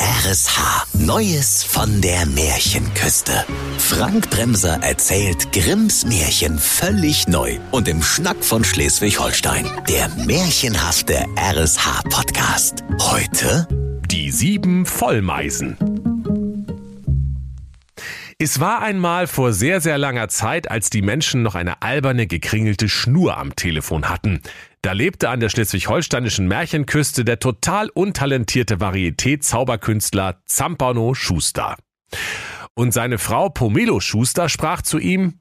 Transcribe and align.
RSH. 0.00 0.86
Neues 0.94 1.62
von 1.62 2.00
der 2.00 2.24
Märchenküste. 2.24 3.44
Frank 3.76 4.30
Bremser 4.30 4.82
erzählt 4.82 5.52
Grimms 5.52 6.06
Märchen 6.06 6.58
völlig 6.58 7.28
neu 7.28 7.58
und 7.70 7.86
im 7.86 8.02
Schnack 8.02 8.42
von 8.42 8.64
Schleswig-Holstein. 8.64 9.66
Der 9.90 10.08
märchenhafte 10.24 11.26
RSH-Podcast. 11.36 12.82
Heute 12.98 13.68
Die 14.10 14.30
sieben 14.30 14.86
Vollmeisen. 14.86 15.76
Es 18.42 18.58
war 18.58 18.80
einmal 18.80 19.26
vor 19.26 19.52
sehr, 19.52 19.82
sehr 19.82 19.98
langer 19.98 20.28
Zeit, 20.28 20.70
als 20.70 20.88
die 20.88 21.02
Menschen 21.02 21.42
noch 21.42 21.54
eine 21.54 21.82
alberne, 21.82 22.26
gekringelte 22.26 22.88
Schnur 22.88 23.36
am 23.36 23.54
Telefon 23.54 24.08
hatten. 24.08 24.40
Da 24.80 24.92
lebte 24.92 25.28
an 25.28 25.40
der 25.40 25.50
schleswig-holsteinischen 25.50 26.48
Märchenküste 26.48 27.26
der 27.26 27.38
total 27.38 27.90
untalentierte 27.90 28.76
Varieté-Zauberkünstler 28.76 30.40
Zampano 30.46 31.12
Schuster. 31.12 31.76
Und 32.72 32.94
seine 32.94 33.18
Frau 33.18 33.50
Pomelo 33.50 34.00
Schuster 34.00 34.48
sprach 34.48 34.80
zu 34.80 34.98
ihm, 34.98 35.40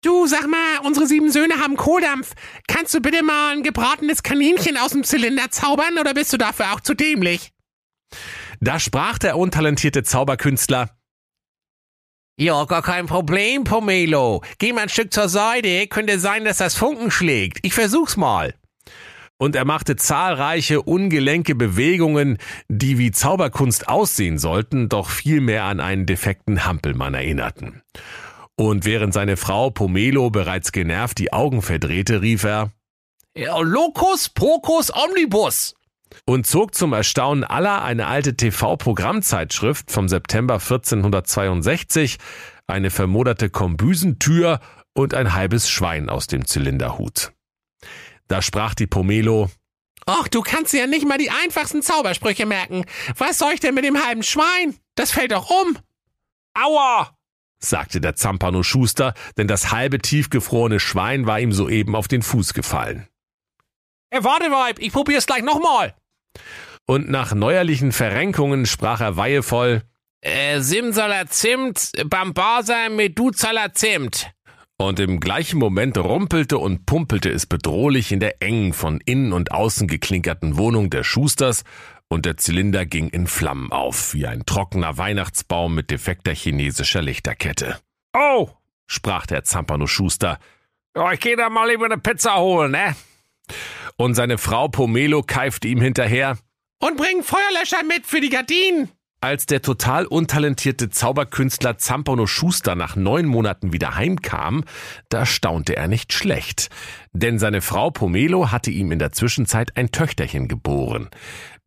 Du, 0.00 0.26
sag 0.26 0.48
mal, 0.48 0.86
unsere 0.86 1.06
sieben 1.06 1.30
Söhne 1.30 1.60
haben 1.60 1.76
Kohldampf. 1.76 2.32
Kannst 2.66 2.94
du 2.94 3.00
bitte 3.02 3.22
mal 3.22 3.56
ein 3.56 3.62
gebratenes 3.62 4.22
Kaninchen 4.22 4.78
aus 4.78 4.92
dem 4.92 5.04
Zylinder 5.04 5.50
zaubern 5.50 5.98
oder 6.00 6.14
bist 6.14 6.32
du 6.32 6.38
dafür 6.38 6.72
auch 6.72 6.80
zu 6.80 6.94
dämlich? 6.94 7.52
da 8.60 8.80
sprach 8.80 9.18
der 9.18 9.36
untalentierte 9.38 10.02
Zauberkünstler, 10.02 10.90
Ja, 12.40 12.64
gar 12.66 12.82
kein 12.82 13.06
Problem, 13.06 13.64
Pomelo. 13.64 14.42
Geh 14.58 14.72
mal 14.72 14.82
ein 14.82 14.88
Stück 14.88 15.12
zur 15.12 15.28
Seite, 15.28 15.88
könnte 15.88 16.20
sein, 16.20 16.44
dass 16.44 16.58
das 16.58 16.76
Funken 16.76 17.10
schlägt. 17.10 17.58
Ich 17.62 17.74
versuch's 17.74 18.16
mal. 18.16 18.54
und 19.38 19.54
er 19.54 19.64
machte 19.64 19.96
zahlreiche 19.96 20.82
ungelenke 20.82 21.54
Bewegungen, 21.54 22.38
die 22.68 22.98
wie 22.98 23.12
Zauberkunst 23.12 23.88
aussehen 23.88 24.38
sollten, 24.38 24.88
doch 24.88 25.08
vielmehr 25.10 25.64
an 25.64 25.80
einen 25.80 26.06
defekten 26.06 26.64
Hampelmann 26.64 27.14
erinnerten. 27.14 27.82
Und 28.56 28.84
während 28.84 29.14
seine 29.14 29.36
Frau 29.36 29.70
Pomelo 29.70 30.30
bereits 30.30 30.72
genervt 30.72 31.18
die 31.18 31.32
Augen 31.32 31.62
verdrehte, 31.62 32.20
rief 32.22 32.42
er 32.42 32.72
Locus 33.36 34.28
Procus 34.30 34.92
Omnibus. 34.92 35.76
Und 36.24 36.46
zog 36.46 36.74
zum 36.74 36.92
Erstaunen 36.92 37.44
aller 37.44 37.82
eine 37.82 38.06
alte 38.06 38.36
TV-Programmzeitschrift 38.36 39.90
vom 39.90 40.08
September 40.08 40.54
1462, 40.54 42.18
eine 42.66 42.90
vermoderte 42.90 43.50
Kombüsentür 43.50 44.60
und 44.92 45.14
ein 45.14 45.34
halbes 45.34 45.70
Schwein 45.70 46.08
aus 46.08 46.26
dem 46.26 46.46
Zylinderhut. 46.46 47.32
Da 48.28 48.42
sprach 48.42 48.74
die 48.74 48.86
Pomelo, 48.86 49.50
Ach, 50.06 50.26
du 50.28 50.40
kannst 50.40 50.72
ja 50.72 50.86
nicht 50.86 51.06
mal 51.06 51.18
die 51.18 51.30
einfachsten 51.30 51.82
Zaubersprüche 51.82 52.46
merken. 52.46 52.86
Was 53.16 53.38
soll 53.38 53.52
ich 53.52 53.60
denn 53.60 53.74
mit 53.74 53.84
dem 53.84 54.02
halben 54.02 54.22
Schwein? 54.22 54.76
Das 54.94 55.12
fällt 55.12 55.32
doch 55.32 55.50
um. 55.50 55.78
Aua! 56.54 57.14
sagte 57.60 58.00
der 58.00 58.14
Zampano 58.14 58.62
Schuster, 58.62 59.14
denn 59.36 59.48
das 59.48 59.72
halbe 59.72 59.98
tiefgefrorene 59.98 60.80
Schwein 60.80 61.26
war 61.26 61.40
ihm 61.40 61.52
soeben 61.52 61.94
auf 61.94 62.08
den 62.08 62.22
Fuß 62.22 62.54
gefallen. 62.54 63.06
Äh, 64.10 64.24
warte, 64.24 64.50
Weib, 64.50 64.78
ich 64.78 64.92
probier's 64.92 65.26
gleich 65.26 65.42
nochmal. 65.42 65.94
Und 66.86 67.10
nach 67.10 67.34
neuerlichen 67.34 67.92
Verrenkungen 67.92 68.66
sprach 68.66 69.00
er 69.00 69.16
weihevoll, 69.16 69.82
Äh, 70.20 70.60
Simsaler 70.60 71.26
Zimt, 71.28 71.92
Bambasa 72.06 72.88
Meduzaler 72.88 73.72
Zimt. 73.74 74.30
und 74.76 74.98
im 75.00 75.20
gleichen 75.20 75.58
Moment 75.58 75.96
rumpelte 75.98 76.58
und 76.58 76.86
pumpelte 76.86 77.30
es 77.30 77.46
bedrohlich 77.46 78.10
in 78.12 78.20
der 78.20 78.42
engen, 78.42 78.72
von 78.72 79.00
innen 79.04 79.32
und 79.32 79.52
außen 79.52 79.86
geklinkerten 79.86 80.56
Wohnung 80.56 80.90
der 80.90 81.04
Schusters, 81.04 81.62
und 82.08 82.24
der 82.24 82.36
Zylinder 82.38 82.86
ging 82.86 83.08
in 83.10 83.26
Flammen 83.26 83.70
auf, 83.70 84.14
wie 84.14 84.26
ein 84.26 84.46
trockener 84.46 84.96
Weihnachtsbaum 84.96 85.74
mit 85.74 85.90
defekter 85.90 86.32
chinesischer 86.32 87.02
Lichterkette. 87.02 87.78
Oh, 88.16 88.48
sprach 88.86 89.26
der 89.26 89.44
Zampano 89.44 89.86
Schuster, 89.86 90.38
ja, 90.96 91.12
ich 91.12 91.20
geh 91.20 91.36
da 91.36 91.48
mal 91.50 91.68
lieber 91.70 91.84
eine 91.84 91.98
Pizza 91.98 92.38
holen, 92.38 92.72
ne? 92.72 92.96
Und 93.96 94.14
seine 94.14 94.38
Frau 94.38 94.68
Pomelo 94.68 95.22
keifte 95.22 95.68
ihm 95.68 95.80
hinterher, 95.80 96.38
Und 96.80 96.96
bring 96.96 97.22
Feuerlöscher 97.22 97.82
mit 97.84 98.06
für 98.06 98.20
die 98.20 98.30
Gardinen. 98.30 98.90
Als 99.20 99.46
der 99.46 99.62
total 99.62 100.06
untalentierte 100.06 100.90
Zauberkünstler 100.90 101.76
Zampano 101.76 102.28
Schuster 102.28 102.76
nach 102.76 102.94
neun 102.94 103.26
Monaten 103.26 103.72
wieder 103.72 103.96
heimkam, 103.96 104.62
da 105.08 105.26
staunte 105.26 105.74
er 105.74 105.88
nicht 105.88 106.12
schlecht. 106.12 106.68
Denn 107.12 107.40
seine 107.40 107.60
Frau 107.60 107.90
Pomelo 107.90 108.52
hatte 108.52 108.70
ihm 108.70 108.92
in 108.92 109.00
der 109.00 109.10
Zwischenzeit 109.10 109.76
ein 109.76 109.90
Töchterchen 109.90 110.46
geboren. 110.46 111.08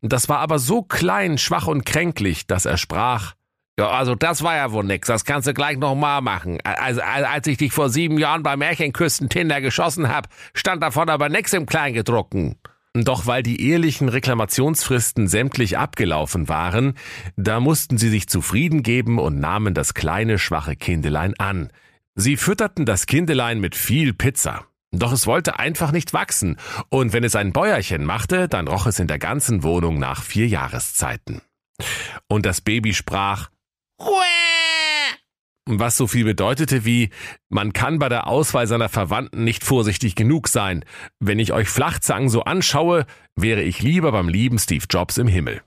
Das 0.02 0.30
war 0.30 0.40
aber 0.40 0.60
so 0.60 0.82
klein, 0.82 1.38
schwach 1.38 1.68
und 1.68 1.86
kränklich, 1.86 2.48
dass 2.48 2.66
er 2.66 2.78
sprach, 2.78 3.34
Ja, 3.82 3.90
also 3.90 4.14
das 4.14 4.44
war 4.44 4.56
ja 4.56 4.72
wohl 4.72 4.84
nix. 4.84 5.08
Das 5.08 5.26
kannst 5.26 5.48
du 5.48 5.56
gleich 5.56 5.76
nochmal 5.76 6.22
machen. 6.22 6.60
Also, 6.64 7.02
als 7.02 7.48
ich 7.48 7.58
dich 7.58 7.74
vor 7.74 7.90
sieben 7.90 8.20
Jahren 8.20 8.44
bei 8.44 8.56
Märchenküsten 8.56 9.28
Tinder 9.28 9.60
geschossen 9.60 10.08
hab, 10.08 10.28
stand 10.54 10.84
davon 10.84 11.10
aber 11.10 11.30
nix 11.30 11.52
im 11.54 11.66
Kleingedruckten. 11.66 12.58
Doch 12.94 13.26
weil 13.26 13.42
die 13.42 13.60
ehelichen 13.60 14.08
Reklamationsfristen 14.08 15.28
sämtlich 15.28 15.80
abgelaufen 15.80 16.48
waren, 16.48 16.94
da 17.38 17.60
mussten 17.60 17.98
sie 17.98 18.10
sich 18.10 18.30
zufrieden 18.30 18.84
geben 18.84 19.18
und 19.18 19.40
nahmen 19.40 19.74
das 19.74 19.96
kleine, 19.96 20.38
schwache 20.38 20.76
Kindelein 20.76 21.34
an. 21.40 21.72
Sie 22.14 22.38
fütterten 22.38 22.86
das 22.86 23.08
Kindelein 23.08 23.60
mit 23.60 23.74
viel 23.74 24.14
Pizza. 24.14 24.66
Doch 24.92 25.12
es 25.12 25.26
wollte 25.26 25.58
einfach 25.58 25.92
nicht 25.92 26.14
wachsen, 26.14 26.58
und 26.90 27.14
wenn 27.14 27.24
es 27.24 27.36
ein 27.36 27.52
Bäuerchen 27.52 28.06
machte, 28.06 28.48
dann 28.48 28.68
roch 28.68 28.86
es 28.86 29.00
in 29.00 29.08
der 29.08 29.18
ganzen 29.18 29.64
Wohnung 29.64 29.98
nach 29.98 30.22
vier 30.22 30.48
Jahreszeiten. 30.48 31.42
Und 32.28 32.46
das 32.46 32.62
Baby 32.62 32.94
sprach, 32.94 33.50
was 35.66 35.98
so 35.98 36.08
viel 36.08 36.26
bedeutete 36.26 36.86
wie, 36.86 37.10
man 37.50 37.74
kann 37.74 38.00
bei 38.00 38.10
der 38.10 38.28
Auswahl 38.28 38.68
seiner 38.68 38.90
Verwandten 38.90 39.44
nicht 39.44 39.64
vorsichtig 39.64 40.16
genug 40.16 40.48
sein. 40.48 40.84
Wenn 41.20 41.40
ich 41.40 41.54
euch 41.54 41.70
Flachzangen 41.70 42.30
so 42.30 42.44
anschaue, 42.44 43.06
wäre 43.36 43.62
ich 43.62 43.82
lieber 43.82 44.12
beim 44.12 44.30
lieben 44.30 44.60
Steve 44.60 44.86
Jobs 44.90 45.18
im 45.18 45.28
Himmel. 45.28 45.62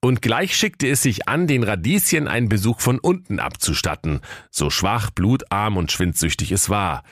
Und 0.00 0.22
gleich 0.22 0.54
schickte 0.54 0.88
es 0.88 1.02
sich 1.02 1.28
an, 1.28 1.46
den 1.46 1.62
Radieschen 1.62 2.28
einen 2.28 2.48
Besuch 2.48 2.80
von 2.80 2.98
unten 2.98 3.40
abzustatten, 3.40 4.20
so 4.50 4.70
schwach, 4.70 5.10
blutarm 5.10 5.76
und 5.76 5.90
schwindsüchtig 5.90 6.52
es 6.52 6.68
war. 6.68 7.02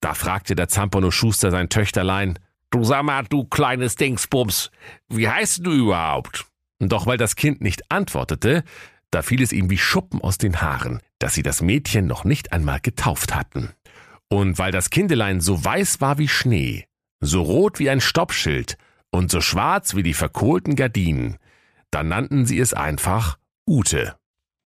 Da 0.00 0.14
fragte 0.14 0.54
der 0.54 0.68
Zampano 0.68 1.10
Schuster 1.10 1.50
sein 1.50 1.68
Töchterlein, 1.68 2.38
Du 2.72 2.84
sag 2.84 3.02
mal, 3.02 3.24
du 3.24 3.44
kleines 3.44 3.96
Dingsbums, 3.96 4.70
wie 5.08 5.28
heißt 5.28 5.66
du 5.66 5.72
überhaupt? 5.72 6.46
Doch 6.78 7.06
weil 7.06 7.18
das 7.18 7.34
Kind 7.34 7.60
nicht 7.60 7.90
antwortete, 7.90 8.62
da 9.10 9.22
fiel 9.22 9.42
es 9.42 9.52
ihm 9.52 9.70
wie 9.70 9.78
Schuppen 9.78 10.20
aus 10.20 10.38
den 10.38 10.60
Haaren, 10.60 11.00
dass 11.18 11.34
sie 11.34 11.42
das 11.42 11.62
Mädchen 11.62 12.06
noch 12.06 12.24
nicht 12.24 12.52
einmal 12.52 12.80
getauft 12.80 13.34
hatten. 13.34 13.70
Und 14.28 14.58
weil 14.58 14.72
das 14.72 14.90
Kindelein 14.90 15.40
so 15.40 15.64
weiß 15.64 16.00
war 16.00 16.18
wie 16.18 16.28
Schnee, 16.28 16.84
so 17.20 17.42
rot 17.42 17.78
wie 17.78 17.90
ein 17.90 18.00
Stoppschild 18.00 18.76
und 19.10 19.30
so 19.30 19.40
schwarz 19.40 19.94
wie 19.96 20.02
die 20.04 20.14
verkohlten 20.14 20.76
Gardinen, 20.76 21.36
da 21.90 22.02
nannten 22.02 22.46
sie 22.46 22.60
es 22.60 22.72
einfach 22.72 23.38
Ute. 23.68 24.16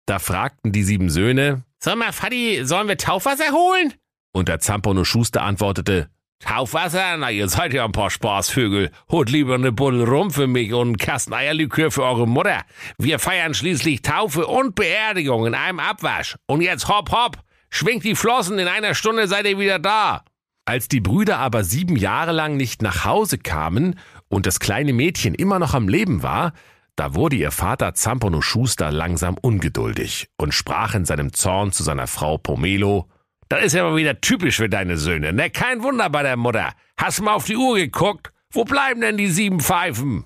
Da 0.05 0.19
fragten 0.19 0.71
die 0.71 0.83
sieben 0.83 1.09
Söhne, 1.09 1.63
Sag 1.79 1.97
mal, 1.97 2.11
Fadi, 2.11 2.65
sollen 2.65 2.87
wir 2.87 2.97
Taufwasser 2.97 3.51
holen? 3.51 3.93
und 4.33 4.49
der 4.49 4.59
Zampano 4.59 5.05
Schuster 5.05 5.43
antwortete, 5.43 6.09
Taufwasser? 6.39 7.17
Na, 7.17 7.31
ihr 7.31 7.47
seid 7.47 7.73
ja 7.73 7.85
ein 7.85 7.91
paar 7.91 8.09
Spaßvögel. 8.09 8.91
Holt 9.09 9.29
lieber 9.29 9.55
eine 9.55 9.71
Buddel 9.71 10.03
rum 10.03 10.31
für 10.31 10.47
mich 10.47 10.73
und 10.73 10.87
einen 10.87 10.97
Kasten 10.97 11.33
Eierlikör 11.33 11.91
für 11.91 12.03
eure 12.03 12.27
Mutter. 12.27 12.63
Wir 12.97 13.19
feiern 13.19 13.53
schließlich 13.53 14.01
Taufe 14.01 14.45
und 14.45 14.75
Beerdigung 14.75 15.45
in 15.47 15.55
einem 15.55 15.79
Abwasch. 15.79 16.35
Und 16.45 16.61
jetzt 16.61 16.87
hopp, 16.87 17.11
hopp. 17.11 17.39
Schwingt 17.69 18.03
die 18.03 18.15
Flossen, 18.15 18.59
in 18.59 18.67
einer 18.67 18.93
Stunde 18.93 19.27
seid 19.27 19.45
ihr 19.47 19.59
wieder 19.59 19.79
da. 19.79 20.23
Als 20.65 20.87
die 20.87 21.01
Brüder 21.01 21.37
aber 21.39 21.63
sieben 21.63 21.95
Jahre 21.95 22.31
lang 22.31 22.57
nicht 22.57 22.81
nach 22.81 23.05
Hause 23.05 23.37
kamen 23.37 23.99
und 24.29 24.45
das 24.45 24.59
kleine 24.59 24.93
Mädchen 24.93 25.35
immer 25.35 25.59
noch 25.59 25.73
am 25.73 25.87
Leben 25.87 26.23
war, 26.23 26.53
da 26.95 27.13
wurde 27.13 27.35
ihr 27.35 27.51
Vater 27.51 27.93
Zampono 27.93 28.41
Schuster 28.41 28.91
langsam 28.91 29.37
ungeduldig 29.39 30.29
und 30.37 30.53
sprach 30.53 30.95
in 30.95 31.05
seinem 31.05 31.33
Zorn 31.33 31.71
zu 31.71 31.83
seiner 31.83 32.07
Frau 32.07 32.37
Pomelo, 32.37 33.09
Das 33.49 33.63
ist 33.63 33.73
ja 33.73 33.83
mal 33.83 33.95
wieder 33.95 34.19
typisch 34.21 34.57
für 34.57 34.69
deine 34.69 34.97
Söhne, 34.97 35.33
ne? 35.33 35.49
Kein 35.49 35.83
Wunder 35.83 36.09
bei 36.09 36.23
der 36.23 36.37
Mutter. 36.37 36.73
Hast 36.97 37.21
mal 37.21 37.33
auf 37.33 37.45
die 37.45 37.57
Uhr 37.57 37.75
geguckt? 37.75 38.31
Wo 38.51 38.63
bleiben 38.63 39.01
denn 39.01 39.17
die 39.17 39.27
sieben 39.27 39.59
Pfeifen? 39.59 40.25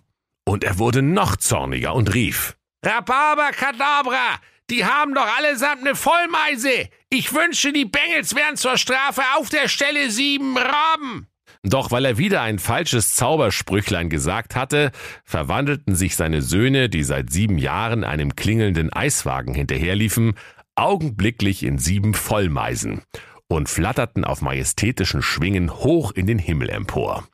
und 0.50 0.63
er 0.63 0.80
wurde 0.80 1.04
noch 1.04 1.36
zorniger 1.36 1.94
und 1.94 2.13
rief, 2.13 2.57
Rhabarber, 2.83 3.51
Kadabra, 3.51 4.39
die 4.69 4.83
haben 4.83 5.13
doch 5.13 5.27
allesamt 5.38 5.81
eine 5.81 5.95
Vollmeise. 5.95 6.89
Ich 7.10 7.33
wünschte, 7.33 7.71
die 7.71 7.86
Bengels 7.86 8.36
wären 8.36 8.57
zur 8.57 8.77
Strafe 8.77 9.22
auf 9.38 9.50
der 9.50 9.68
Stelle 9.68 10.10
sieben 10.10 10.57
Raben. 10.57 11.27
Doch 11.63 11.92
weil 11.92 12.06
er 12.06 12.18
wieder 12.18 12.42
ein 12.42 12.57
falsches 12.57 13.15
Zaubersprüchlein 13.15 14.10
gesagt 14.10 14.56
hatte, 14.56 14.92
verwandelten 15.24 15.94
sich 15.95 16.15
seine 16.15 16.42
Söhne, 16.42 16.89
die 16.89 17.04
seit 17.04 17.31
sieben 17.31 17.57
Jahren 17.57 18.04
einem 18.04 18.36
klingelnden 18.36 18.94
Eiswagen 18.94 19.54
hinterherliefen, 19.54 20.36
augenblicklich 20.80 21.64
in 21.64 21.78
sieben 21.78 22.14
Vollmeisen 22.14 23.02
und 23.48 23.70
flatterten 23.70 24.24
auf 24.24 24.42
majestätischen 24.42 25.22
Schwingen 25.22 25.72
hoch 25.74 26.12
in 26.12 26.26
den 26.26 26.40
Himmel 26.40 26.70
empor. 26.70 27.28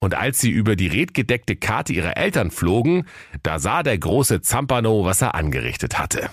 Und 0.00 0.14
als 0.14 0.40
sie 0.40 0.50
über 0.50 0.74
die 0.74 0.88
redgedeckte 0.88 1.54
Karte 1.54 1.92
ihrer 1.92 2.16
Eltern 2.16 2.50
flogen, 2.50 3.06
da 3.42 3.58
sah 3.58 3.82
der 3.82 3.98
große 3.98 4.40
Zampano, 4.40 5.04
was 5.04 5.22
er 5.22 5.34
angerichtet 5.34 5.98
hatte. 5.98 6.30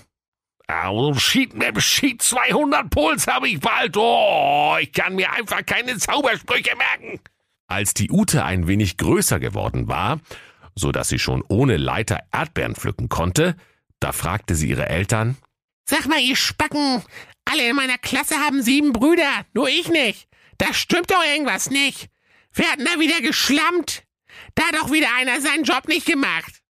Oh, 0.88 1.13
Schied, 1.15 1.53
Schied 1.80 2.21
200 2.21 2.89
Puls 2.89 3.27
habe 3.27 3.47
ich 3.50 3.59
bald. 3.59 3.97
Oh, 3.97 4.75
ich 4.80 4.92
kann 4.92 5.15
mir 5.15 5.31
einfach 5.33 5.65
keine 5.65 5.97
Zaubersprüche 5.97 6.75
merken. 6.75 7.19
Als 7.68 7.94
die 7.94 8.09
Ute 8.09 8.44
ein 8.44 8.68
wenig 8.68 8.97
größer 8.97 9.39
geworden 9.39 9.88
war, 9.88 10.19
so 10.75 10.92
dass 10.92 11.09
sie 11.09 11.19
schon 11.19 11.44
ohne 11.47 11.77
Leiter 11.77 12.19
Erdbeeren 12.31 12.75
pflücken 12.75 13.09
konnte, 13.09 13.56
da 14.00 14.12
fragte 14.12 14.56
sie 14.56 14.69
ihre 14.69 14.88
Eltern, 14.88 15.38
Sag 15.89 16.06
mal, 16.06 16.19
ihr 16.19 16.36
Spacken, 16.36 17.01
alle 17.45 17.68
in 17.68 17.75
meiner 17.75 17.97
Klasse 17.97 18.36
haben 18.36 18.62
sieben 18.62 18.94
Brüder, 18.94 19.44
nur 19.56 19.69
ich 19.69 19.89
nicht. 19.89 20.27
Da 20.59 20.71
stimmt 20.71 21.09
doch 21.09 21.24
irgendwas 21.25 21.71
nicht. 21.71 22.09
Wir 22.53 22.71
hatten 22.71 22.86
da 22.86 23.00
wieder 23.00 23.21
geschlammt. 23.21 24.03
Da 24.53 24.65
hat 24.65 24.75
doch 24.75 24.91
wieder 24.91 25.07
einer 25.18 25.41
seinen 25.41 25.63
Job 25.63 25.88
nicht 25.88 26.06
gemacht. 26.06 26.62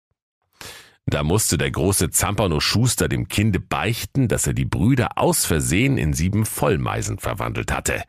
Da 1.05 1.23
musste 1.23 1.57
der 1.57 1.69
große 1.69 2.11
Zampano 2.11 2.61
Schuster 2.61 3.09
dem 3.09 3.27
Kinde 3.27 3.59
beichten, 3.59 4.29
dass 4.29 4.47
er 4.47 4.53
die 4.53 4.63
Brüder 4.63 5.17
aus 5.17 5.45
Versehen 5.45 5.97
in 5.97 6.13
sieben 6.13 6.45
Vollmeisen 6.45 7.19
verwandelt 7.19 7.73
hatte, 7.73 8.01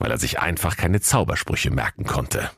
weil 0.00 0.10
er 0.10 0.18
sich 0.18 0.40
einfach 0.40 0.76
keine 0.76 1.00
Zaubersprüche 1.00 1.70
merken 1.70 2.04
konnte. 2.04 2.50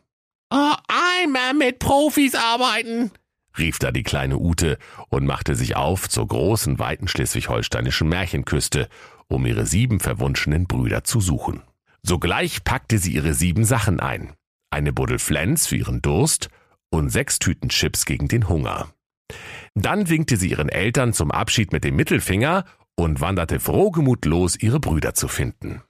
Oh, 0.49 0.75
einmal 0.89 1.53
mit 1.53 1.79
Profis 1.79 2.35
arbeiten, 2.35 3.11
rief 3.59 3.79
da 3.79 3.91
die 3.91 4.03
kleine 4.03 4.39
Ute 4.39 4.79
und 5.09 5.27
machte 5.27 5.55
sich 5.55 5.77
auf 5.77 6.09
zur 6.09 6.27
großen, 6.27 6.79
weiten 6.79 7.09
schleswig-holsteinischen 7.09 8.09
Märchenküste, 8.09 8.89
um 9.29 9.47
ihre 9.47 9.67
sieben 9.67 10.01
verwunschenen 10.01 10.67
Brüder 10.67 11.05
zu 11.05 11.21
suchen. 11.21 11.63
Sogleich 12.03 12.65
packte 12.65 12.99
sie 12.99 13.13
ihre 13.13 13.35
sieben 13.35 13.65
Sachen 13.65 14.01
ein 14.01 14.33
eine 14.71 14.93
Buddel 14.93 15.19
Flens 15.19 15.67
für 15.67 15.77
ihren 15.77 16.01
Durst 16.01 16.49
und 16.91 17.11
sechs 17.11 17.39
Tüten 17.39 17.69
Chips 17.69 18.05
gegen 18.05 18.29
den 18.29 18.49
Hunger. 18.49 18.89
Dann 19.75 20.09
winkte 20.09 20.37
sie 20.37 20.51
ihren 20.51 20.69
Eltern 20.69 21.13
zum 21.13 21.31
Abschied 21.31 21.73
mit 21.73 21.85
dem 21.85 21.97
Mittelfinger 21.97 22.65
und 22.97 23.21
wanderte 23.21 23.61
frohgemut 23.61 24.25
los, 24.25 24.57
ihre 24.57 24.81
Brüder 24.81 25.15
zu 25.15 25.29
finden. 25.29 25.83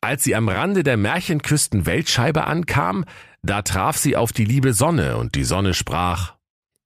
Als 0.00 0.22
sie 0.24 0.36
am 0.36 0.48
Rande 0.48 0.84
der 0.84 0.96
Märchenküsten 0.96 1.86
Weltscheibe 1.86 2.46
ankam, 2.46 3.04
da 3.42 3.62
traf 3.62 3.96
sie 3.96 4.16
auf 4.16 4.32
die 4.32 4.44
liebe 4.44 4.72
Sonne 4.72 5.16
und 5.16 5.34
die 5.34 5.44
Sonne 5.44 5.74
sprach, 5.74 6.34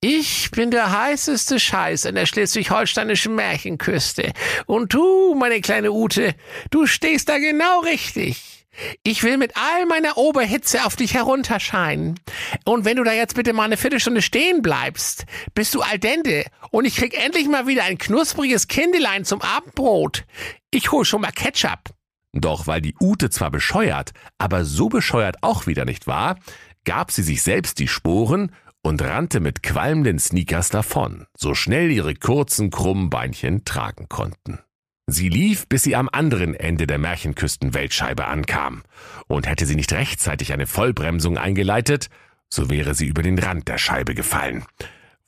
ich 0.05 0.51
bin 0.51 0.73
der 0.73 0.91
heißeste 0.91 1.61
Scheiß 1.61 2.07
an 2.07 2.17
der 2.17 2.27
schleswig-holsteinischen 2.27 3.37
Märchenküste. 3.37 4.33
Und 4.67 4.93
du, 4.93 5.37
meine 5.37 5.61
kleine 5.61 5.93
Ute, 5.93 6.35
du 6.71 6.87
stehst 6.87 7.29
da 7.29 7.39
genau 7.39 7.81
richtig. 7.83 8.67
Ich 9.05 9.23
will 9.23 9.39
mit 9.39 9.53
all 9.57 9.87
meiner 9.87 10.17
Oberhitze 10.17 10.85
auf 10.87 10.97
dich 10.97 11.15
herunterscheinen. 11.15 12.19
Und 12.65 12.85
wenn 12.85 12.97
du 12.97 13.05
da 13.05 13.13
jetzt 13.13 13.37
bitte 13.37 13.53
mal 13.53 13.63
eine 13.63 13.77
Viertelstunde 13.77 14.23
stehen 14.23 14.61
bleibst, 14.61 15.25
bist 15.55 15.73
du 15.73 15.83
al 15.83 16.01
dente 16.01 16.47
und 16.73 16.85
ich 16.85 16.97
krieg 16.97 17.17
endlich 17.25 17.47
mal 17.47 17.69
wieder 17.69 17.85
ein 17.85 17.97
knuspriges 17.97 18.67
Kindelein 18.67 19.25
zum 19.25 19.41
Abendbrot. 19.41 20.25
Ich 20.73 20.91
hol 20.91 21.05
schon 21.05 21.21
mal 21.21 21.31
Ketchup. 21.31 21.91
Doch 22.33 22.67
weil 22.67 22.81
die 22.81 22.97
Ute 22.99 23.31
zwar 23.31 23.53
bescheuert, 23.53 24.13
aber 24.39 24.65
so 24.65 24.89
bescheuert 24.89 25.37
auch 25.43 25.69
wieder 25.69 25.85
nicht 25.85 26.09
war, 26.09 26.39
gab 26.85 27.13
sie 27.13 27.23
sich 27.23 27.43
selbst 27.43 27.79
die 27.79 27.87
Sporen 27.89 28.51
und 28.83 29.01
rannte 29.03 29.41
mit 29.41 29.63
qualmenden 29.63 30.19
Sneakers 30.19 30.69
davon, 30.69 31.27
so 31.37 31.55
schnell 31.55 31.91
ihre 31.91 32.15
kurzen, 32.15 32.71
krummen 32.71 33.11
Beinchen 33.11 33.65
tragen 33.65 34.09
konnten. 34.09 34.59
Sie 35.07 35.29
lief, 35.29 35.69
bis 35.69 35.83
sie 35.83 35.97
am 35.97 36.09
anderen 36.11 36.55
Ende 36.55 36.87
der 36.87 36.99
Märchenküsten-Weltscheibe 36.99 38.27
ankam. 38.27 38.83
Und 39.27 39.47
hätte 39.47 39.67
sie 39.67 39.75
nicht 39.75 39.93
rechtzeitig 39.93 40.53
eine 40.53 40.67
Vollbremsung 40.67 41.39
eingeleitet, 41.39 42.09
so 42.49 42.71
wäre 42.71 42.95
sie 42.95 43.07
über 43.07 43.23
den 43.23 43.39
Rand 43.39 43.69
der 43.69 43.79
Scheibe 43.79 44.15
gefallen, 44.15 44.65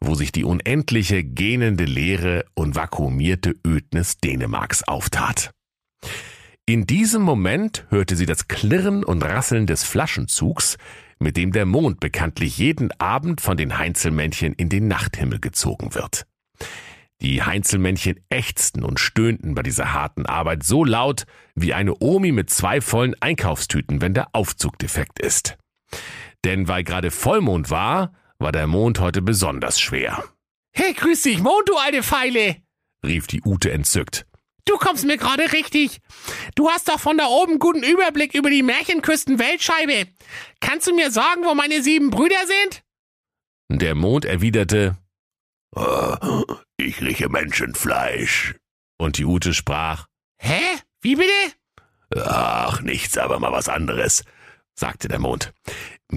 wo 0.01 0.15
sich 0.15 0.31
die 0.31 0.45
unendliche, 0.45 1.25
gähnende 1.25 1.85
Leere 1.85 2.45
und 2.55 2.77
vakuumierte 2.77 3.55
Ödnis 3.67 4.19
Dänemarks 4.19 4.83
auftat. 4.85 5.51
In 6.67 6.87
diesem 6.87 7.23
Moment 7.23 7.85
hörte 7.91 8.17
sie 8.17 8.27
das 8.27 8.49
Klirren 8.49 9.05
und 9.05 9.23
Rasseln 9.23 9.67
des 9.67 9.85
Flaschenzugs, 9.85 10.79
mit 11.25 11.39
dem 11.39 11.53
der 11.53 11.65
Mond 11.65 12.01
bekanntlich 12.01 12.59
jeden 12.59 12.93
Abend 13.01 13.41
von 13.41 13.57
den 13.57 13.79
Heinzelmännchen 13.79 14.53
in 14.53 14.69
den 14.69 14.87
Nachthimmel 14.87 15.41
gezogen 15.41 15.95
wird. 15.95 16.27
Die 17.23 17.43
Heinzelmännchen 17.43 18.21
ächzten 18.29 18.85
und 18.85 19.01
stöhnten 19.01 19.55
bei 19.55 19.63
dieser 19.63 19.95
harten 19.95 20.27
Arbeit 20.27 20.63
so 20.63 20.85
laut 20.85 21.25
wie 21.55 21.73
eine 21.73 21.95
Omi 21.99 22.31
mit 22.31 22.51
zwei 22.51 22.83
vollen 22.83 23.15
Einkaufstüten, 23.21 24.03
wenn 24.03 24.13
der 24.13 24.35
Aufzug 24.35 24.79
defekt 24.79 25.19
ist. 25.19 25.57
Denn 26.45 26.69
weil 26.69 26.85
gerade 26.85 27.11
Vollmond 27.11 27.71
war, 27.71 28.13
war 28.39 28.53
der 28.53 28.67
Mond 28.67 29.01
heute 29.01 29.23
besonders 29.23 29.81
schwer. 29.81 30.23
Hey, 30.73 30.93
grüß 30.93 31.23
dich, 31.23 31.41
Mond, 31.41 31.67
du 31.67 31.77
alte 31.77 32.03
Feile! 32.03 32.57
rief 33.03 33.27
die 33.27 33.41
Ute 33.43 33.73
entzückt. 33.73 34.27
Du 34.67 34.79
kommst 34.79 35.05
mir 35.05 35.19
gerade 35.19 35.53
richtig. 35.53 36.01
Du 36.55 36.71
hast 36.71 36.89
doch 36.89 36.99
von 36.99 37.19
da 37.19 37.27
oben 37.27 37.59
guten 37.59 37.83
Überblick 37.83 38.35
über 38.35 38.49
die 38.51 38.63
Märchenküsten-Weltscheibe. 38.63 40.07
Kannst 40.61 40.87
du 40.87 40.95
mir 40.95 41.11
sagen, 41.11 41.45
wo 41.45 41.55
meine 41.55 41.83
sieben 41.83 42.11
Brüder 42.11 42.47
sind? 42.47 42.83
Der 43.71 43.95
Mond 43.95 44.25
erwiderte, 44.25 44.97
Oh, 45.77 46.45
ich 46.77 47.01
rieche 47.01 47.29
Menschenfleisch. 47.29 48.55
Und 48.99 49.19
die 49.19 49.25
Ute 49.25 49.53
sprach, 49.55 50.07
Hä? 50.39 50.61
Wie 51.01 51.17
bitte? 51.17 51.33
Ach, 52.17 52.81
nichts, 52.81 53.19
aber 53.19 53.41
mal 53.41 53.53
was 53.53 53.69
anderes, 53.69 54.25
sagte 54.75 55.09
der 55.09 55.19
Mond. 55.19 55.53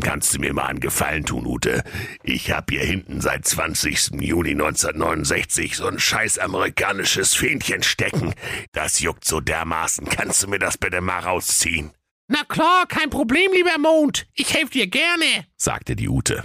Kannst 0.01 0.35
du 0.35 0.39
mir 0.39 0.53
mal 0.53 0.65
einen 0.65 0.79
Gefallen 0.79 1.25
tun, 1.25 1.45
Ute? 1.45 1.83
Ich 2.23 2.51
hab 2.51 2.69
hier 2.69 2.83
hinten 2.83 3.21
seit 3.21 3.45
20. 3.45 4.21
Juni 4.21 4.51
1969 4.51 5.77
so 5.77 5.87
ein 5.87 5.99
scheiß 5.99 6.39
amerikanisches 6.39 7.33
Fähnchen 7.33 7.83
stecken. 7.83 8.33
Das 8.73 8.99
juckt 8.99 9.25
so 9.25 9.39
dermaßen. 9.39 10.07
Kannst 10.09 10.43
du 10.43 10.49
mir 10.49 10.59
das 10.59 10.77
bitte 10.77 11.01
mal 11.01 11.19
rausziehen? 11.19 11.91
Na 12.27 12.43
klar, 12.43 12.85
kein 12.87 13.09
Problem, 13.09 13.51
lieber 13.53 13.77
Mond. 13.77 14.27
Ich 14.33 14.53
helfe 14.53 14.73
dir 14.73 14.87
gerne, 14.87 15.45
sagte 15.55 15.95
die 15.95 16.09
Ute. 16.09 16.43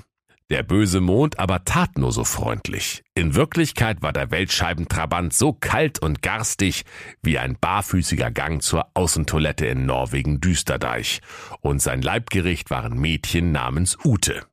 Der 0.53 0.63
böse 0.63 1.01
Mond 1.01 1.39
aber 1.39 1.65
tat 1.65 1.97
nur 1.97 2.13
so 2.13 2.25
freundlich. 2.25 3.03
In 3.15 3.35
Wirklichkeit 3.35 4.03
war 4.03 4.13
der 4.13 4.31
Weltscheibentrabant 4.31 5.33
so 5.33 5.55
kalt 5.55 5.99
und 6.01 6.21
garstig 6.21 6.83
wie 7.23 7.39
ein 7.39 7.57
barfüßiger 7.59 8.31
Gang 8.31 8.63
zur 8.63 8.85
Außentoilette 8.93 9.65
in 9.65 9.87
Norwegen 9.87 10.43
Düsterdeich, 10.43 11.23
und 11.63 11.81
sein 11.81 12.03
Leibgericht 12.03 12.69
waren 12.69 13.01
Mädchen 13.01 13.51
namens 13.51 13.97
Ute. 14.05 14.45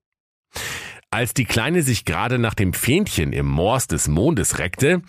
Als 1.12 1.34
die 1.34 1.44
Kleine 1.44 1.81
sich 1.81 2.06
gerade 2.06 2.40
nach 2.40 2.54
dem 2.54 2.72
Fähnchen 2.72 3.34
im 3.34 3.48
Moors 3.48 3.88
des 3.88 4.07
Mondes 4.07 4.57
reckte, 4.57 5.01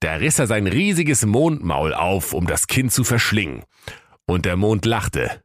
da 0.00 0.16
riss 0.16 0.38
er 0.38 0.46
sein 0.46 0.66
riesiges 0.66 1.24
Mondmaul 1.24 1.94
auf, 1.94 2.34
um 2.34 2.46
das 2.46 2.66
Kind 2.66 2.92
zu 2.92 3.04
verschlingen. 3.04 3.62
Und 4.26 4.44
der 4.44 4.56
Mond 4.56 4.84
lachte. 4.84 5.42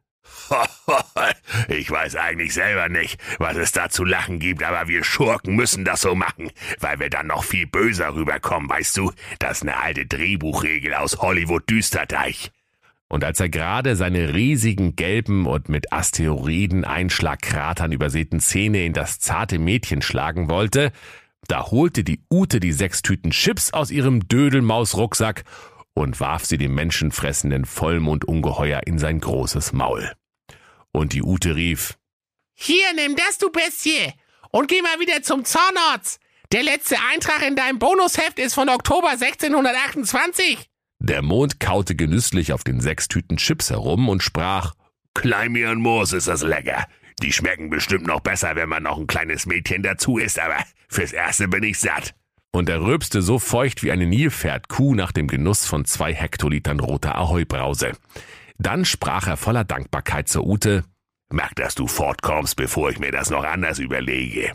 Ich 1.68 1.90
weiß 1.90 2.16
eigentlich 2.16 2.54
selber 2.54 2.88
nicht, 2.88 3.20
was 3.38 3.56
es 3.56 3.72
da 3.72 3.88
zu 3.88 4.04
lachen 4.04 4.38
gibt, 4.38 4.62
aber 4.62 4.88
wir 4.88 5.04
Schurken 5.04 5.56
müssen 5.56 5.84
das 5.84 6.02
so 6.02 6.14
machen, 6.14 6.50
weil 6.80 7.00
wir 7.00 7.10
dann 7.10 7.28
noch 7.28 7.44
viel 7.44 7.66
böser 7.66 8.14
rüberkommen, 8.14 8.68
weißt 8.68 8.96
du? 8.96 9.12
Das 9.38 9.58
ist 9.58 9.62
eine 9.62 9.78
alte 9.78 10.06
Drehbuchregel 10.06 10.94
aus 10.94 11.18
Hollywood 11.18 11.68
Düsterdeich. 11.70 12.50
Und 13.08 13.24
als 13.24 13.40
er 13.40 13.50
gerade 13.50 13.94
seine 13.94 14.32
riesigen 14.32 14.96
gelben 14.96 15.46
und 15.46 15.68
mit 15.68 15.92
Asteroiden-Einschlagkratern 15.92 17.92
übersäten 17.92 18.40
Zähne 18.40 18.86
in 18.86 18.94
das 18.94 19.20
zarte 19.20 19.58
Mädchen 19.58 20.00
schlagen 20.00 20.48
wollte, 20.48 20.92
da 21.46 21.70
holte 21.70 22.04
die 22.04 22.22
Ute 22.30 22.58
die 22.58 22.72
sechs 22.72 23.02
Tüten 23.02 23.30
Chips 23.30 23.72
aus 23.72 23.90
ihrem 23.90 24.26
Dödelmausrucksack 24.28 25.44
und 25.92 26.20
warf 26.20 26.46
sie 26.46 26.56
dem 26.56 26.74
menschenfressenden 26.74 27.66
Vollmondungeheuer 27.66 28.80
in 28.86 28.98
sein 28.98 29.20
großes 29.20 29.74
Maul. 29.74 30.10
Und 30.92 31.12
die 31.12 31.22
Ute 31.22 31.56
rief, 31.56 31.98
Hier, 32.54 32.92
nimm 32.94 33.16
das, 33.16 33.38
du 33.38 33.50
Bestie, 33.50 34.12
und 34.50 34.68
geh 34.68 34.82
mal 34.82 35.00
wieder 35.00 35.22
zum 35.22 35.44
Zahnarzt. 35.44 36.20
Der 36.52 36.62
letzte 36.62 36.96
Eintrag 37.12 37.42
in 37.46 37.56
deinem 37.56 37.78
Bonusheft 37.78 38.38
ist 38.38 38.52
von 38.54 38.68
Oktober 38.68 39.10
1628. 39.10 40.68
Der 40.98 41.22
Mond 41.22 41.58
kaute 41.60 41.96
genüsslich 41.96 42.52
auf 42.52 42.62
den 42.62 42.80
sechs 42.80 43.08
Tüten 43.08 43.38
Chips 43.38 43.70
herum 43.70 44.08
und 44.08 44.22
sprach, 44.22 44.74
Klein 45.14 45.56
und 45.66 45.80
Moos 45.80 46.12
ist 46.12 46.28
das 46.28 46.42
lecker. 46.42 46.86
Die 47.22 47.32
schmecken 47.32 47.70
bestimmt 47.70 48.06
noch 48.06 48.20
besser, 48.20 48.54
wenn 48.56 48.68
man 48.68 48.82
noch 48.82 48.98
ein 48.98 49.06
kleines 49.06 49.46
Mädchen 49.46 49.82
dazu 49.82 50.18
isst, 50.18 50.38
aber 50.38 50.58
fürs 50.88 51.12
Erste 51.12 51.48
bin 51.48 51.62
ich 51.62 51.78
satt. 51.78 52.14
Und 52.52 52.68
er 52.68 52.82
rülpste 52.82 53.22
so 53.22 53.38
feucht 53.38 53.82
wie 53.82 53.92
eine 53.92 54.06
Nilpferdkuh 54.06 54.94
nach 54.94 55.12
dem 55.12 55.26
Genuss 55.26 55.64
von 55.64 55.84
zwei 55.86 56.12
Hektolitern 56.12 56.80
roter 56.80 57.16
Ahoi-Brause. 57.16 57.92
Dann 58.58 58.84
sprach 58.84 59.26
er 59.26 59.36
voller 59.36 59.64
Dankbarkeit 59.64 60.28
zur 60.28 60.46
Ute, 60.46 60.84
Merk, 61.32 61.54
dass 61.56 61.74
du 61.74 61.86
fortkommst, 61.86 62.56
bevor 62.56 62.90
ich 62.90 62.98
mir 62.98 63.10
das 63.10 63.30
noch 63.30 63.44
anders 63.44 63.78
überlege. 63.78 64.52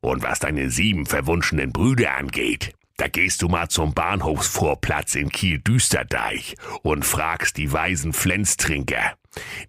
Und 0.00 0.22
was 0.22 0.38
deine 0.38 0.70
sieben 0.70 1.06
verwunschenen 1.06 1.72
Brüder 1.72 2.16
angeht, 2.16 2.72
da 2.96 3.08
gehst 3.08 3.42
du 3.42 3.48
mal 3.48 3.68
zum 3.68 3.92
Bahnhofsvorplatz 3.92 5.16
in 5.16 5.30
Kiel-Düsterdeich 5.30 6.54
und 6.82 7.04
fragst 7.04 7.56
die 7.56 7.72
weisen 7.72 8.12
Flenztrinker. 8.12 9.14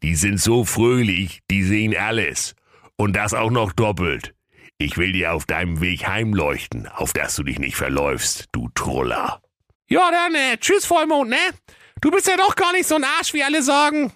Die 0.03 0.15
sind 0.15 0.39
so 0.39 0.63
fröhlich, 0.63 1.41
die 1.49 1.63
sehen 1.63 1.95
alles. 1.97 2.55
Und 2.97 3.15
das 3.15 3.33
auch 3.33 3.51
noch 3.51 3.73
doppelt. 3.73 4.33
Ich 4.77 4.97
will 4.97 5.11
dir 5.11 5.33
auf 5.33 5.45
deinem 5.45 5.81
Weg 5.81 6.07
heimleuchten, 6.07 6.87
auf 6.87 7.13
dass 7.13 7.35
du 7.35 7.43
dich 7.43 7.59
nicht 7.59 7.75
verläufst, 7.75 8.45
du 8.51 8.69
Truller. 8.75 9.41
Ja, 9.87 10.11
dann, 10.11 10.35
äh, 10.35 10.57
tschüss, 10.57 10.85
Vollmond, 10.85 11.29
ne? 11.29 11.37
Du 12.01 12.11
bist 12.11 12.27
ja 12.27 12.37
doch 12.37 12.55
gar 12.55 12.73
nicht 12.73 12.87
so 12.87 12.95
ein 12.95 13.03
Arsch, 13.03 13.33
wie 13.33 13.43
alle 13.43 13.63
sagen. 13.63 14.11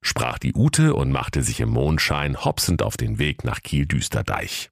Sprach 0.00 0.38
die 0.38 0.54
Ute 0.54 0.94
und 0.94 1.12
machte 1.12 1.42
sich 1.42 1.60
im 1.60 1.70
Mondschein 1.70 2.44
hopsend 2.44 2.82
auf 2.82 2.96
den 2.96 3.18
Weg 3.18 3.44
nach 3.44 3.62
Kiel-Düsterdeich. 3.62 4.70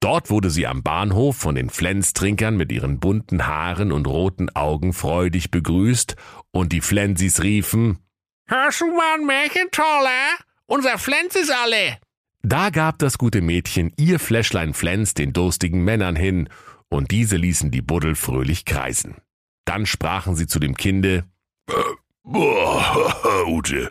Dort 0.00 0.30
wurde 0.30 0.48
sie 0.50 0.66
am 0.66 0.84
Bahnhof 0.84 1.36
von 1.36 1.56
den 1.56 1.70
Flens-Trinkern 1.70 2.56
mit 2.56 2.70
ihren 2.70 3.00
bunten 3.00 3.46
Haaren 3.46 3.90
und 3.90 4.06
roten 4.06 4.48
Augen 4.54 4.92
freudig 4.92 5.50
begrüßt 5.50 6.14
und 6.52 6.72
die 6.72 6.80
Flensis 6.80 7.42
riefen, 7.42 7.98
Hörst 8.46 8.80
du 8.80 8.86
mal 8.86 9.16
ein 9.18 9.26
Märchen, 9.26 9.70
Toller? 9.72 10.38
Unser 10.66 10.96
Flens 10.98 11.36
ist 11.36 11.50
alle. 11.50 11.98
Da 12.42 12.70
gab 12.70 12.98
das 12.98 13.18
gute 13.18 13.42
Mädchen 13.42 13.92
ihr 13.98 14.18
Fläschlein 14.18 14.72
Flens 14.72 15.12
den 15.12 15.34
durstigen 15.34 15.84
Männern 15.84 16.16
hin, 16.16 16.48
und 16.88 17.10
diese 17.10 17.36
ließen 17.36 17.70
die 17.70 17.82
Buddel 17.82 18.14
fröhlich 18.14 18.64
kreisen. 18.64 19.16
Dann 19.66 19.84
sprachen 19.84 20.34
sie 20.34 20.46
zu 20.46 20.58
dem 20.58 20.76
Kinde, 20.76 21.24
Boah, 22.22 23.44
Ute, 23.48 23.90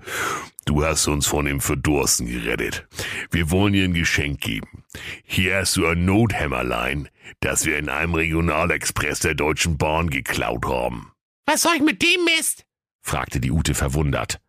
du 0.65 0.83
hast 0.85 1.07
uns 1.07 1.25
von 1.27 1.45
dem 1.45 1.59
Verdursten 1.59 2.27
gerettet. 2.27 2.87
Wir 3.31 3.49
wollen 3.49 3.73
dir 3.73 3.85
ein 3.85 3.93
Geschenk 3.93 4.41
geben. 4.41 4.83
Hier 5.23 5.57
hast 5.57 5.75
du 5.77 5.87
ein 5.87 6.05
Nothämmerlein, 6.05 7.09
das 7.39 7.65
wir 7.65 7.77
in 7.77 7.89
einem 7.89 8.13
Regionalexpress 8.13 9.19
der 9.19 9.33
Deutschen 9.33 9.77
Bahn 9.77 10.09
geklaut 10.09 10.65
haben. 10.65 11.11
Was 11.45 11.61
soll 11.61 11.75
ich 11.75 11.81
mit 11.81 12.01
dem 12.01 12.25
Mist? 12.25 12.65
fragte 13.01 13.39
die 13.39 13.51
Ute 13.51 13.73
verwundert. 13.73 14.39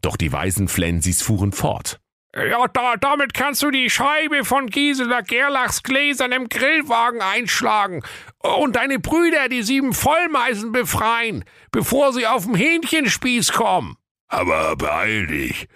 Doch 0.00 0.16
die 0.16 0.32
weisen 0.32 0.68
Flensis 0.68 1.22
fuhren 1.22 1.52
fort. 1.52 2.00
Ja, 2.36 2.66
da, 2.66 2.96
damit 2.96 3.32
kannst 3.32 3.62
du 3.62 3.70
die 3.70 3.88
Scheibe 3.88 4.44
von 4.44 4.66
Gisela 4.66 5.20
Gerlachs 5.20 5.84
Gläsern 5.84 6.32
im 6.32 6.48
Grillwagen 6.48 7.20
einschlagen 7.20 8.02
und 8.40 8.74
deine 8.74 8.98
Brüder 8.98 9.48
die 9.48 9.62
sieben 9.62 9.92
Vollmeisen 9.92 10.72
befreien, 10.72 11.44
bevor 11.70 12.12
sie 12.12 12.26
auf 12.26 12.46
den 12.46 12.56
Hähnchenspieß 12.56 13.52
kommen. 13.52 13.96
Aber 14.26 14.74
beeil 14.74 15.28
dich. 15.28 15.68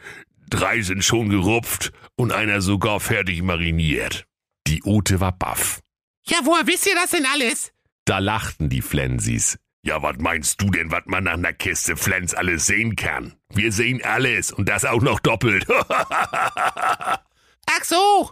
Drei 0.51 0.81
sind 0.83 1.05
schon 1.05 1.29
gerupft 1.29 1.93
und 2.17 2.33
einer 2.33 2.61
sogar 2.61 2.99
fertig 2.99 3.43
mariniert. 3.43 4.25
Die 4.67 4.83
Ute 4.83 5.21
war 5.21 5.33
baff. 5.33 5.81
Ja, 6.27 6.39
woher 6.43 6.67
wisst 6.67 6.87
ihr 6.87 6.95
das 6.95 7.11
denn 7.11 7.27
alles? 7.33 7.73
Da 8.05 8.19
lachten 8.19 8.69
die 8.69 8.83
Flensis. 8.83 9.59
Ja, 9.83 10.03
was 10.03 10.17
meinst 10.19 10.61
du 10.61 10.71
denn, 10.71 10.91
was 10.91 11.03
man 11.07 11.25
nach 11.25 11.35
einer 11.35 11.53
Kiste 11.53 11.97
Flens 11.97 12.35
alles 12.35 12.67
sehen 12.67 12.97
kann? 12.97 13.35
Wir 13.49 13.73
sehen 13.73 14.03
alles 14.05 14.53
und 14.53 14.69
das 14.69 14.85
auch 14.85 15.01
noch 15.01 15.21
doppelt. 15.21 15.67
Ach 15.91 17.85
so, 17.85 18.31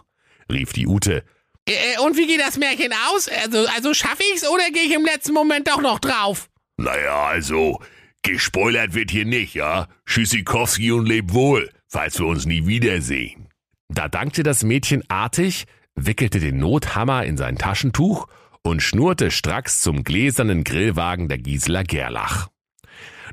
rief 0.51 0.73
die 0.73 0.87
Ute. 0.87 1.23
Äh, 1.67 1.99
und 1.99 2.17
wie 2.17 2.27
geht 2.27 2.41
das 2.41 2.57
Märchen 2.57 2.93
aus? 3.11 3.29
Also, 3.43 3.65
also 3.75 3.93
schaffe 3.93 4.23
ich's 4.33 4.47
oder 4.47 4.69
gehe 4.71 4.83
ich 4.83 4.93
im 4.93 5.05
letzten 5.05 5.33
Moment 5.33 5.67
doch 5.67 5.81
noch 5.81 5.99
drauf? 5.99 6.49
naja, 6.77 7.23
also, 7.23 7.81
gespoilert 8.21 8.93
wird 8.93 9.09
hier 9.09 9.25
nicht, 9.25 9.55
ja? 9.55 9.87
Tschüssikowski 10.05 10.91
und 10.91 11.05
leb 11.07 11.33
wohl, 11.33 11.71
falls 11.87 12.19
wir 12.19 12.27
uns 12.27 12.45
nie 12.45 12.67
wiedersehen. 12.67 13.47
Da 13.89 14.07
dankte 14.07 14.43
das 14.43 14.63
Mädchen 14.63 15.03
artig, 15.09 15.65
wickelte 15.95 16.39
den 16.39 16.57
Nothammer 16.57 17.25
in 17.25 17.37
sein 17.37 17.57
Taschentuch 17.57 18.27
und 18.63 18.81
schnurrte 18.81 19.31
stracks 19.31 19.81
zum 19.81 20.03
gläsernen 20.03 20.63
Grillwagen 20.63 21.27
der 21.27 21.37
Gisela 21.37 21.83
Gerlach. 21.83 22.49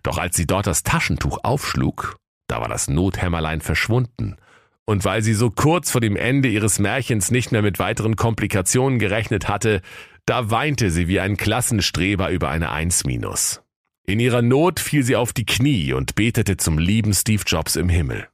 Doch 0.02 0.18
als 0.18 0.36
sie 0.36 0.46
dort 0.46 0.66
das 0.66 0.82
Taschentuch 0.82 1.38
aufschlug, 1.42 2.16
da 2.46 2.60
war 2.60 2.68
das 2.68 2.88
Nothämmerlein 2.88 3.60
verschwunden, 3.60 4.36
und 4.86 5.04
weil 5.04 5.22
sie 5.22 5.34
so 5.34 5.50
kurz 5.50 5.90
vor 5.90 6.00
dem 6.00 6.16
Ende 6.16 6.48
ihres 6.48 6.78
Märchens 6.78 7.30
nicht 7.30 7.52
mehr 7.52 7.62
mit 7.62 7.78
weiteren 7.78 8.16
Komplikationen 8.16 8.98
gerechnet 8.98 9.48
hatte, 9.48 9.80
da 10.26 10.50
weinte 10.50 10.90
sie 10.90 11.08
wie 11.08 11.20
ein 11.20 11.36
Klassenstreber 11.36 12.30
über 12.30 12.50
eine 12.50 12.70
Eins 12.70 13.04
minus. 13.04 13.62
In 14.06 14.20
ihrer 14.20 14.42
Not 14.42 14.80
fiel 14.80 15.02
sie 15.02 15.16
auf 15.16 15.32
die 15.32 15.46
Knie 15.46 15.94
und 15.94 16.14
betete 16.14 16.58
zum 16.58 16.76
lieben 16.78 17.14
Steve 17.14 17.42
Jobs 17.46 17.76
im 17.76 17.88
Himmel. 17.88 18.28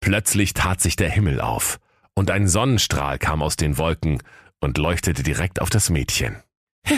Plötzlich 0.00 0.54
tat 0.54 0.80
sich 0.80 0.94
der 0.94 1.10
Himmel 1.10 1.40
auf, 1.40 1.80
und 2.14 2.30
ein 2.30 2.46
Sonnenstrahl 2.46 3.18
kam 3.18 3.42
aus 3.42 3.56
den 3.56 3.76
Wolken 3.78 4.22
und 4.64 4.78
leuchtete 4.78 5.22
direkt 5.22 5.60
auf 5.60 5.70
das 5.70 5.90
Mädchen. 5.90 6.42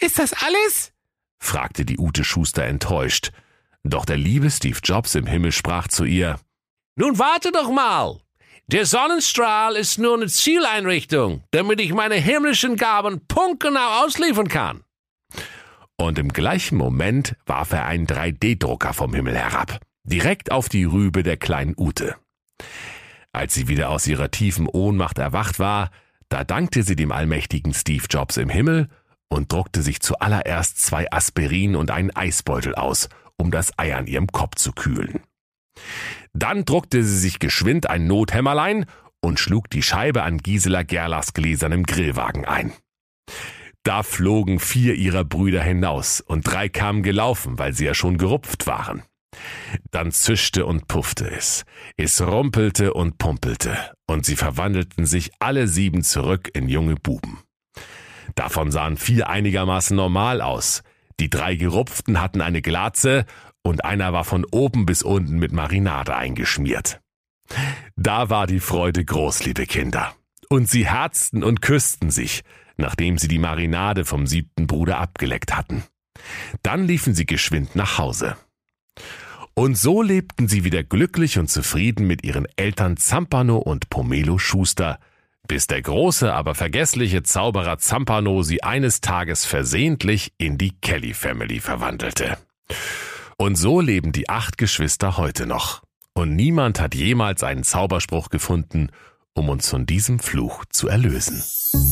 Ist 0.00 0.18
das 0.18 0.32
alles? 0.32 0.92
fragte 1.38 1.84
die 1.84 1.98
Ute 1.98 2.24
Schuster 2.24 2.64
enttäuscht. 2.64 3.30
Doch 3.84 4.04
der 4.04 4.16
liebe 4.16 4.50
Steve 4.50 4.78
Jobs 4.82 5.14
im 5.14 5.26
Himmel 5.26 5.52
sprach 5.52 5.86
zu 5.88 6.04
ihr, 6.04 6.40
Nun 6.96 7.18
warte 7.18 7.52
doch 7.52 7.70
mal. 7.70 8.20
Der 8.68 8.84
Sonnenstrahl 8.84 9.76
ist 9.76 9.98
nur 9.98 10.14
eine 10.16 10.26
Zieleinrichtung, 10.26 11.44
damit 11.52 11.80
ich 11.80 11.92
meine 11.92 12.16
himmlischen 12.16 12.76
Gaben 12.76 13.24
punktgenau 13.28 14.02
ausliefern 14.04 14.48
kann. 14.48 14.82
und 15.98 16.18
im 16.18 16.32
gleichen 16.32 16.76
Moment 16.76 17.36
warf 17.46 17.72
er 17.72 17.86
einen 17.86 18.06
3D-Drucker 18.06 18.92
vom 18.92 19.14
Himmel 19.14 19.36
herab, 19.36 19.80
direkt 20.02 20.50
auf 20.50 20.68
die 20.68 20.84
Rübe 20.84 21.22
der 21.22 21.36
kleinen 21.36 21.74
Ute. 21.76 22.16
Als 23.32 23.54
sie 23.54 23.68
wieder 23.68 23.90
aus 23.90 24.06
ihrer 24.06 24.30
tiefen 24.30 24.66
Ohnmacht 24.66 25.18
erwacht 25.18 25.58
war, 25.58 25.90
da 26.28 26.44
dankte 26.44 26.82
sie 26.82 26.96
dem 26.96 27.12
allmächtigen 27.12 27.74
Steve 27.74 28.04
Jobs 28.10 28.36
im 28.36 28.48
Himmel 28.48 28.88
und 29.28 29.52
druckte 29.52 29.82
sich 29.82 30.00
zuallererst 30.00 30.80
zwei 30.80 31.10
Aspirin 31.10 31.76
und 31.76 31.90
einen 31.90 32.14
Eisbeutel 32.14 32.74
aus, 32.74 33.08
um 33.36 33.50
das 33.50 33.78
Ei 33.78 33.94
an 33.94 34.06
ihrem 34.06 34.28
Kopf 34.28 34.56
zu 34.56 34.72
kühlen. 34.72 35.20
Dann 36.32 36.64
druckte 36.64 37.02
sie 37.02 37.18
sich 37.18 37.38
geschwind 37.38 37.88
ein 37.88 38.06
Nothämmerlein 38.06 38.86
und 39.20 39.40
schlug 39.40 39.70
die 39.70 39.82
Scheibe 39.82 40.22
an 40.22 40.38
Gisela 40.38 40.82
Gerlachs 40.82 41.32
gläsernem 41.32 41.84
Grillwagen 41.84 42.44
ein. 42.44 42.72
Da 43.82 44.02
flogen 44.02 44.58
vier 44.58 44.94
ihrer 44.94 45.24
Brüder 45.24 45.62
hinaus 45.62 46.20
und 46.20 46.42
drei 46.42 46.68
kamen 46.68 47.02
gelaufen, 47.02 47.58
weil 47.58 47.72
sie 47.72 47.84
ja 47.84 47.94
schon 47.94 48.18
gerupft 48.18 48.66
waren. 48.66 49.02
Dann 49.90 50.12
zischte 50.12 50.66
und 50.66 50.88
puffte 50.88 51.30
es. 51.30 51.64
Es 51.96 52.20
rumpelte 52.20 52.94
und 52.94 53.18
pumpelte, 53.18 53.76
und 54.06 54.24
sie 54.24 54.36
verwandelten 54.36 55.06
sich 55.06 55.30
alle 55.38 55.68
sieben 55.68 56.02
zurück 56.02 56.50
in 56.54 56.68
junge 56.68 56.96
Buben. 56.96 57.40
Davon 58.34 58.70
sahen 58.70 58.96
vier 58.96 59.28
einigermaßen 59.28 59.96
normal 59.96 60.40
aus. 60.40 60.82
Die 61.20 61.30
drei 61.30 61.56
Gerupften 61.56 62.20
hatten 62.20 62.40
eine 62.40 62.62
Glatze 62.62 63.24
und 63.62 63.84
einer 63.84 64.12
war 64.12 64.24
von 64.24 64.44
oben 64.50 64.86
bis 64.86 65.02
unten 65.02 65.38
mit 65.38 65.52
Marinade 65.52 66.14
eingeschmiert. 66.14 67.00
Da 67.96 68.28
war 68.28 68.46
die 68.46 68.60
Freude 68.60 69.04
groß, 69.04 69.44
liebe 69.44 69.66
Kinder. 69.66 70.14
Und 70.48 70.68
sie 70.68 70.86
herzten 70.86 71.42
und 71.42 71.62
küssten 71.62 72.10
sich, 72.10 72.42
nachdem 72.76 73.18
sie 73.18 73.28
die 73.28 73.38
Marinade 73.38 74.04
vom 74.04 74.26
siebten 74.26 74.66
Bruder 74.66 74.98
abgeleckt 74.98 75.56
hatten. 75.56 75.84
Dann 76.62 76.86
liefen 76.86 77.14
sie 77.14 77.26
geschwind 77.26 77.74
nach 77.74 77.98
Hause. 77.98 78.36
Und 79.54 79.78
so 79.78 80.02
lebten 80.02 80.48
sie 80.48 80.64
wieder 80.64 80.84
glücklich 80.84 81.38
und 81.38 81.48
zufrieden 81.48 82.06
mit 82.06 82.24
ihren 82.24 82.46
Eltern 82.56 82.96
Zampano 82.96 83.56
und 83.56 83.88
Pomelo 83.88 84.38
Schuster, 84.38 84.98
bis 85.48 85.66
der 85.66 85.80
große, 85.80 86.32
aber 86.32 86.54
vergessliche 86.54 87.22
Zauberer 87.22 87.78
Zampano 87.78 88.42
sie 88.42 88.62
eines 88.62 89.00
Tages 89.00 89.44
versehentlich 89.46 90.32
in 90.38 90.58
die 90.58 90.72
Kelly 90.80 91.14
Family 91.14 91.60
verwandelte. 91.60 92.36
Und 93.38 93.56
so 93.56 93.80
leben 93.80 94.12
die 94.12 94.28
acht 94.28 94.58
Geschwister 94.58 95.16
heute 95.16 95.46
noch. 95.46 95.82
Und 96.14 96.34
niemand 96.34 96.80
hat 96.80 96.94
jemals 96.94 97.42
einen 97.42 97.62
Zauberspruch 97.62 98.30
gefunden, 98.30 98.88
um 99.36 99.48
uns 99.48 99.68
von 99.68 99.86
diesem 99.86 100.18
Fluch 100.18 100.64
zu 100.70 100.88
erlösen. 100.88 101.42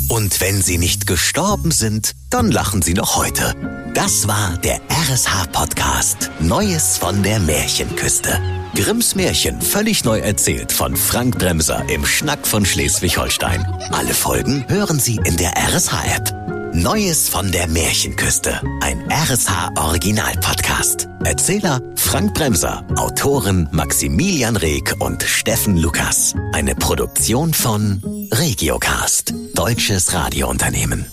Und 0.09 0.41
wenn 0.41 0.63
sie 0.63 0.79
nicht 0.79 1.07
gestorben 1.07 1.71
sind, 1.71 2.15
dann 2.31 2.51
lachen 2.51 2.83
sie 2.83 2.95
noch 2.95 3.17
heute. 3.17 3.55
Das 3.95 4.27
war 4.27 4.59
der 4.59 4.81
RSH-Podcast 4.91 6.31
Neues 6.41 6.99
von 6.99 7.23
der 7.23 7.39
Märchenküste. 7.41 8.41
Grimms 8.75 9.15
Märchen 9.15 9.61
völlig 9.61 10.05
neu 10.05 10.19
erzählt 10.19 10.73
von 10.73 10.97
Frank 10.97 11.39
Bremser 11.39 11.85
im 11.89 12.05
Schnack 12.05 12.47
von 12.47 12.65
Schleswig-Holstein. 12.65 13.65
Alle 13.93 14.15
Folgen 14.15 14.65
hören 14.69 14.99
Sie 14.99 15.21
in 15.25 15.37
der 15.37 15.53
RSH-App. 15.57 16.44
Neues 16.75 17.29
von 17.29 17.53
der 17.53 17.69
Märchenküste. 17.69 18.61
Ein 18.81 19.09
RSH-Original-Podcast. 19.09 21.09
Erzähler 21.25 21.81
Frank 21.95 22.35
Bremser. 22.35 22.85
Autoren 22.97 23.69
Maximilian 23.71 24.57
Reg 24.57 24.93
und 24.99 25.23
Steffen 25.23 25.77
Lukas. 25.77 26.35
Eine 26.53 26.75
Produktion 26.75 27.55
von 27.55 28.03
Regiocast. 28.33 29.33
Deutsches 29.55 30.15
Radiounternehmen. 30.15 31.07